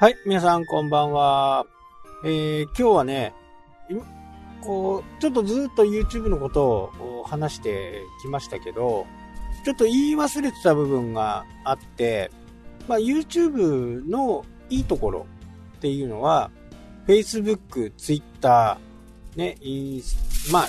[0.00, 1.66] はい、皆さんこんばんは。
[2.24, 3.34] えー、今日はね、
[4.60, 9.08] こう、ちょっとずっと YouTube のことを話してきましたけど、
[9.64, 12.30] ちょっと言い忘れてた部分があって、
[12.86, 15.26] まあ、YouTube のいいところ
[15.78, 16.52] っていうのは、
[17.08, 18.78] Facebook、Twitter、
[19.34, 20.68] ね、インス、まあ、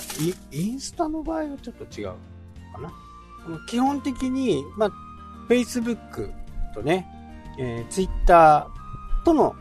[0.50, 2.08] インスタの場合はちょっと違う
[2.74, 2.92] かな。
[3.68, 4.90] 基本的に、まあ、
[5.48, 6.32] Facebook
[6.74, 7.06] とね、
[7.60, 8.66] えー、Twitter
[9.24, 9.54] との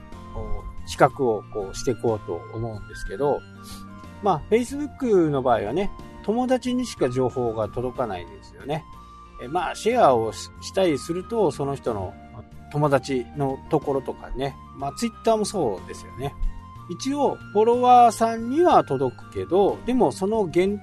[0.87, 3.41] 比較をこうしていこうと思うんですけど、
[4.23, 5.91] まあ、Facebook の場合はね、
[6.23, 8.83] 友達にしか情報が届かないですよね。
[9.41, 12.13] えまあ、シェアをしたりすると、その人の
[12.71, 16.33] 友達のところとかね、まあ、Twitter もそうですよね。
[16.89, 20.79] 一応、フォロワーさんには届くけど、でもその限、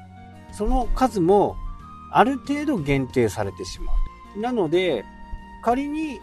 [0.52, 1.56] その数も
[2.12, 3.92] ある程度限定されてしま
[4.36, 4.40] う。
[4.40, 5.04] なので、
[5.62, 6.20] 仮に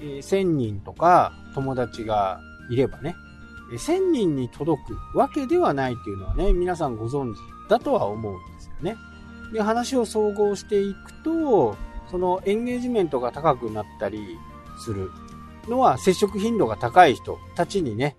[0.00, 3.16] え1000人とか友達がいればね、
[3.72, 8.96] 1000人に届くわけではないっていうのはね、皆さんご存知だとは思うんですよね。
[9.52, 11.76] で、話を総合していくと、
[12.10, 14.38] そのエンゲージメントが高くなったり
[14.78, 15.10] する
[15.68, 18.16] のは接触頻度が高い人たちにね、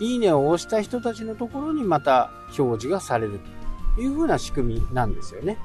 [0.00, 3.40] いいねを押した人たちのところにまた表示がされる
[3.96, 5.58] という風な仕組みなんですよね。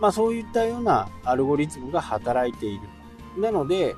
[0.00, 2.88] まあそういったようなアルゴリズムが働いている。
[3.40, 3.94] なので、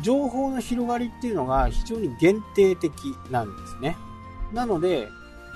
[0.00, 2.92] 情報の広がりっていうのが非常に限定的
[3.30, 3.96] なんですね。
[4.52, 5.08] なので、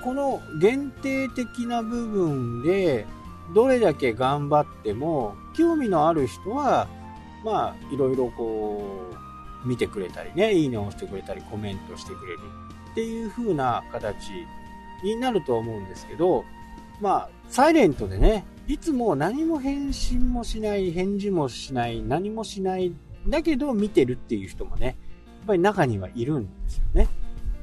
[0.03, 3.05] この限定的な部分で、
[3.53, 6.87] どれだけ頑張っても、興味のある人は、
[7.43, 9.11] まあ、いろいろこ
[9.63, 12.39] う、見てくれたりね、いいねを押してくれたり、コメントしてくれる
[12.91, 14.31] っていう風な形
[15.03, 16.43] になると思うんですけど、
[17.01, 22.93] まあ、サイレントでね、いつも何も返信もしない、返事もしない、何もしない
[23.29, 24.95] だけど見てるっていう人もね、やっ
[25.47, 27.07] ぱり中にはいるんですよね。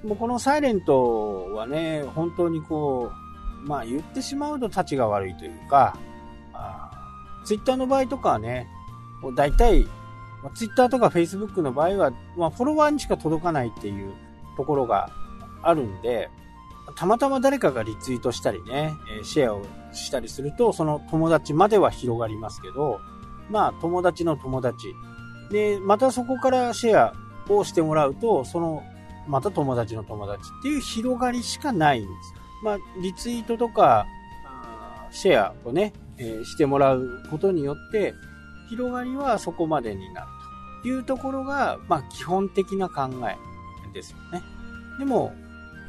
[0.05, 3.11] もうこのサイレントはね、本当にこ
[3.65, 5.97] う、まあ言ってしまうと立ちが悪いというか、
[7.45, 8.69] ツイッターの場合とかはね、
[9.23, 9.87] もう大体、
[10.55, 14.13] ツイッターとかフェイスブックの場合は、まあ、フォロワーにしか届かないっていう
[14.57, 15.11] ところが
[15.63, 16.29] あるんで、
[16.97, 18.93] たまたま誰かがリツイートしたりね、
[19.23, 23.01] シェアをしたりすると、その友達までは広がりますけど、
[23.51, 24.95] まあ友達の友達
[25.51, 27.15] で、またそこからシェア
[27.49, 28.83] をしてもらうと、その、
[29.27, 32.35] また友達の友達っていう広がりしかないんです。
[32.63, 34.07] まあ、リツイートとか、
[35.11, 38.15] シェアをね、えー、してもらうことによって、
[38.69, 40.27] 広がりはそこまでになる
[40.83, 43.37] というところが、まあ、基本的な考え
[43.93, 44.43] ですよね。
[44.99, 45.33] でも、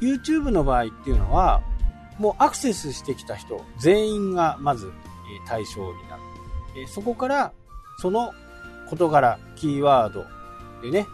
[0.02, 1.62] YouTube の場合っていうのは、
[2.20, 4.92] もうアクセスしてきた人全員がまず
[5.48, 6.22] 対象になる。
[6.88, 7.54] そこから
[8.00, 8.34] その
[8.90, 10.26] 事柄、キーワード
[10.82, 11.08] でね、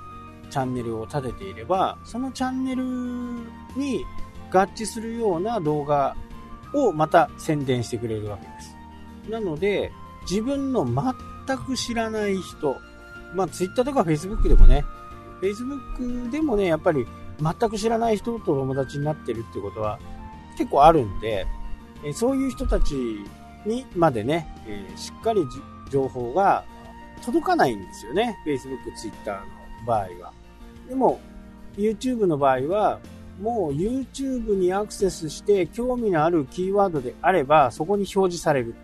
[0.49, 4.05] チャンネルを立てていれば、そのチャンネルに
[4.51, 6.15] 合致するような動画
[6.73, 9.31] をまた宣伝してくれるわけです。
[9.31, 9.91] なので、
[10.29, 12.77] 自分の全く知らない人、
[13.33, 14.83] まあ Twitter とか Facebook でもね、
[15.41, 17.07] Facebook でもね、やっぱり
[17.41, 19.99] 全く知らない人と友達になってるってことは
[20.57, 21.47] 結構あるんで、
[22.13, 23.23] そういう人たち
[23.65, 24.47] にまでね、
[24.95, 25.43] しっかり
[25.89, 26.65] 情報が
[27.23, 28.37] 届かないんですよね。
[28.45, 30.33] Facebook、Twitter の場合は。
[30.87, 31.19] でも、
[31.77, 32.99] YouTube の場合は、
[33.41, 38.75] もう YouTube にアクセスして興味のあるキーワードであれば、そこに表示される。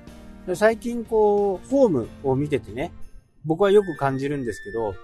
[0.55, 2.91] 最近こう、フォームを見ててね、
[3.45, 4.95] 僕はよく感じるんですけど、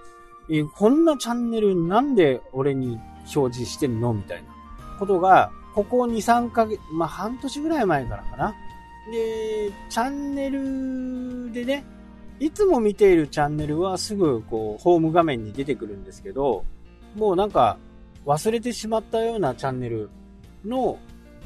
[0.50, 3.00] えこんなチャンネルなんで俺に
[3.34, 4.12] 表示してんの？
[4.12, 4.48] みたいな
[4.98, 8.54] ことが、ここ2、3ヶ月、まあ半年ぐらい前からかな。
[9.10, 11.84] で、チャンネルでね、
[12.40, 16.64] いつも見ているチャンネルはすぐこう、ホーム画面に出てくるんですけど、
[17.14, 17.78] もうなんか
[18.26, 20.10] 忘れてしまったようなチャンネル
[20.64, 20.98] の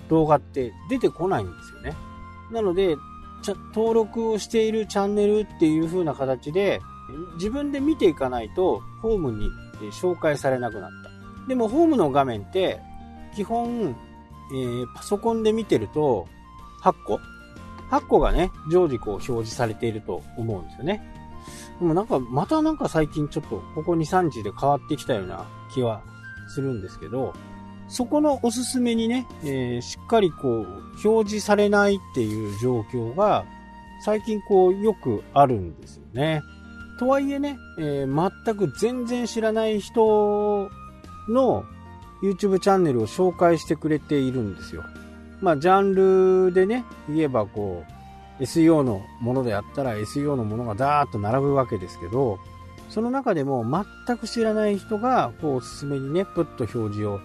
[0.09, 1.95] 動画って出てこないんですよね。
[2.53, 2.97] なので、
[3.75, 6.81] 登録をしているチャンネルっていう風な形で、
[7.35, 9.49] 自分で見ていかないと、ホームに
[9.93, 11.49] 紹介されなくなった。
[11.49, 12.81] でも、ホームの画面って、
[13.35, 13.95] 基本、
[14.53, 16.27] えー、パソコンで見てると、
[16.83, 17.21] 8個
[17.91, 21.03] 8個がね、常時こう表示されていると思うんですよね。
[21.81, 26.03] でもなんか、またなんか最近ちょっと、ここ2、3日で変わってきたような気は
[26.49, 27.35] するんですけど、
[27.89, 33.45] そこのおすすめにね、えー、しっかりこう、表示されないっていう状況が、
[34.05, 36.43] 最近こう、よくあるんですよね。
[36.99, 40.69] とはいえね、えー、全く全然知らない人
[41.29, 41.65] の
[42.23, 44.85] YouTube チャンネルを紹介してくれているんですよ。
[45.41, 45.95] まあ、ジャン
[46.47, 47.85] ルでね、言えばこ
[48.39, 52.39] う、SEO のものであったら SEO のものがダーッと並ぶわけですけど、
[52.89, 53.65] その中でも
[54.07, 57.21] 全く知らない人が、こう、おすすめにね、プッと表示を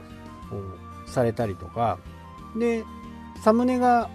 [1.06, 2.00] されたりとか、
[2.58, 2.84] で、
[3.44, 4.10] サムネが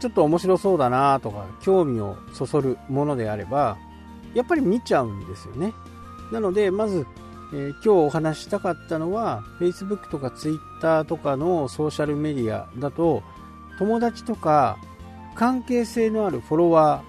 [0.00, 3.76] ちょっと面白そうだなとか、興味をそそるものであれば、
[4.34, 5.72] やっぱり見ちゃうんですよね。
[6.32, 7.06] なので、まず、
[7.52, 13.22] えー、今日お話したかったのは、Facebook とか Twitter とかのソーシャルメディアだと、
[13.78, 14.78] 友達とか
[15.34, 17.02] 関係性のあるフォロワ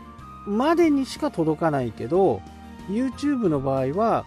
[0.46, 2.42] ーまでにしか届かないけど、
[2.90, 4.26] YouTube の場合は、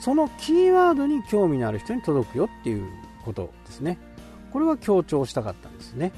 [0.00, 2.86] そのキーワードに興味のある人に届くよっていう
[3.24, 3.98] ことですね。
[4.52, 6.12] これは強調したかったんですね。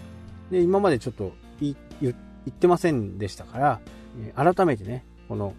[0.50, 1.74] で、今までちょっと言
[2.12, 3.80] ってませんでしたから、
[4.54, 5.54] 改めてね、この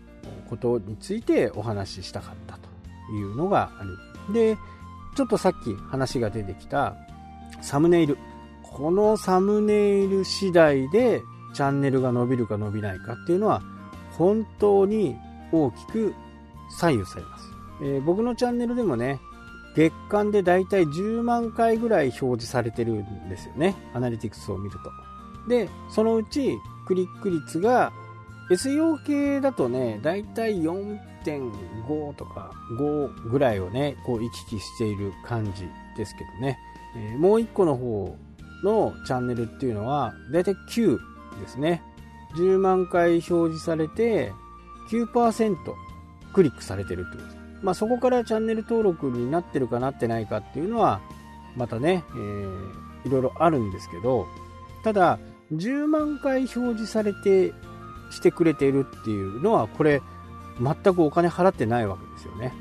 [0.50, 2.70] ことについてお話ししたかったと
[3.14, 3.98] いうのがある。
[4.34, 4.58] で、
[5.16, 6.96] ちょっとさっき話が出てきた
[7.62, 8.18] サムネイル。
[8.80, 11.22] このサムネイル次第で
[11.54, 13.62] チャンネルが伸びるか伸びないかっていうのは
[14.14, 15.18] 本当に
[15.52, 16.16] 大きく
[16.78, 17.52] 左右されます。
[17.82, 19.20] えー、僕のチャンネルでもね、
[19.76, 23.76] 月間でだいたい10万回ぐらい表示されてるんですよね。
[23.94, 25.50] アナリティクスを見ると。
[25.50, 27.92] で、そのうちクリック率が
[28.50, 35.68] SEO 系だとね、だいたい4.5とか5ぐらいをね、こう行き来している感じ
[35.98, 36.58] ですけどね。
[36.96, 38.18] えー、もう1個の方
[38.64, 40.98] のチャンネルっていうのは、だいたい9
[41.42, 41.82] ですね。
[42.36, 44.34] 10万回表示されて、
[44.90, 45.56] 9%
[46.34, 47.38] クリックされてるってことです。
[47.62, 51.02] まあ、そこからチャンネル登録になってるかなってないかっていうのは、
[51.56, 54.28] またね、えー、いろいろあるんですけど、
[54.84, 55.20] ただ、
[55.54, 57.54] 10万回表示されて、
[58.12, 60.02] してくれているっていうのは、これ、
[60.60, 62.54] 全くお金払ってないわけですよね。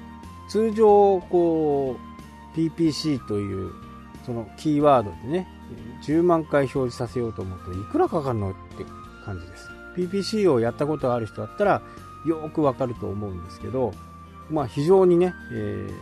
[0.49, 1.97] 通常、こ
[2.55, 3.73] う、PPC という、
[4.25, 5.49] そのキーワードでね、
[6.05, 8.85] 10万回表示させようと思うといくらかかるのって
[9.25, 9.69] 感じです。
[9.97, 11.83] PPC をやったことがある人だったら、
[12.27, 13.93] よくわかると思うんですけど、
[14.51, 15.93] まあ非常にね、えー、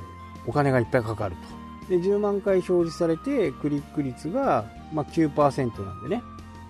[0.47, 1.57] お金がいっぱいかかると。
[1.89, 6.23] で、10万回表示されて、クリック率が、まあ、9%なんでね、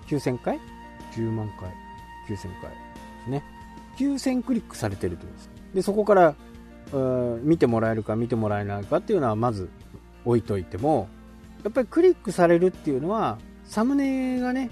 [0.07, 0.59] 9000回
[1.15, 1.69] ?10 万回、
[2.27, 2.75] 9000回で
[3.25, 3.43] すね。
[3.97, 5.49] 9000クリックされてるってことです。
[5.73, 6.35] で、そこから、
[7.43, 9.69] 見てもらえるか見てもらえないかっていうのはまず
[10.23, 11.09] 置いといても、
[11.63, 14.69] やっぱりクリックされるっていうのは、サムネがね、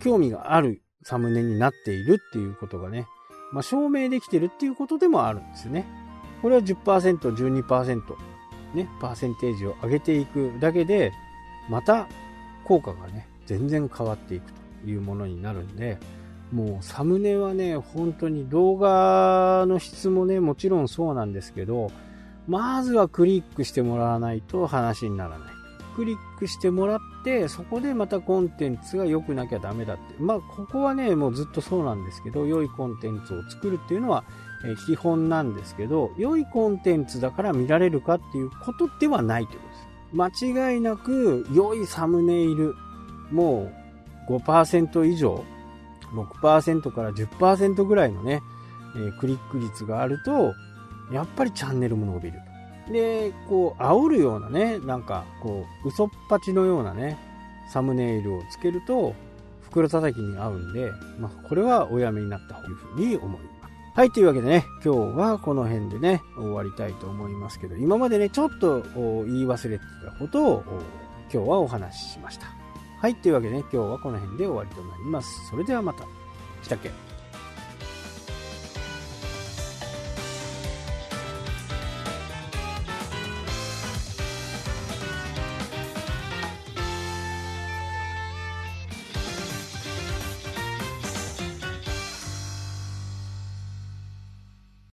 [0.00, 3.06] 興味があるサムネになっているっていうことがね、
[3.52, 5.86] まあ、証明できてるっていうことでもあるんですよね。
[6.42, 8.16] これは10%、12%、
[8.74, 11.12] ね、パーセンテージを上げていくだけで、
[11.68, 12.08] また
[12.64, 14.52] 効果がね、全然変わっていく
[14.84, 15.98] というものになるんで、
[16.52, 21.90] もうサムネはね、本当に動画の質もね、もちろんそうなんですけど、
[22.48, 25.59] まずはクリックしてもらわないと話にならない。
[25.90, 30.14] クリックしてもらって、そこでまたコンテンツが良くなきゃダメだって。
[30.18, 34.24] まあ、ここはね、もうずっとそうなんですけど、良いコンテンツを作るっていうのは、
[34.64, 40.52] え基本なんですけど、良いコンテンツだから見られるかっていうことではないということです。
[40.52, 42.74] 間違いなく、良いサムネイル、
[43.30, 43.70] も
[44.28, 45.44] う5%以上、
[46.14, 48.42] 6%から10%ぐらいのね、
[48.96, 50.54] えクリック率があると、
[51.12, 52.40] やっぱりチャンネルも伸びる。
[52.90, 57.18] で、こう、煽るようなね、なんか、こう、嘘っぱちのようなね、
[57.68, 59.14] サムネイルをつけると、
[59.62, 63.50] 袋叩きに合うんで、まあ、これはおやめになったというふうに思います。
[63.94, 70.64] はい、というわけでね、今日はこの辺でね、終わりたいと思いますけど、今までね、ちょっと言い忘れてたことを
[71.32, 72.46] 今日はお話ししました。
[73.00, 75.48] はい、というわけでね、今日はこの辺で終わりとなります。
[75.48, 76.04] それではまた。
[76.62, 76.90] したっけ？